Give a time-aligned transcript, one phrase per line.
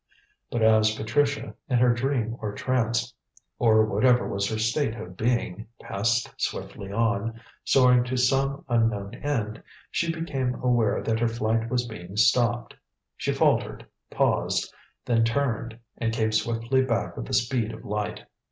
[0.49, 3.13] But as Patricia, in her dream or trance,
[3.59, 9.61] or whatever was her state of being, passed swiftly on, soaring to some unknown end,
[9.91, 12.73] she became aware that her flight was being stopped.
[13.15, 14.73] She faltered, paused,
[15.05, 18.23] then turned, and came swiftly back with the speed of light.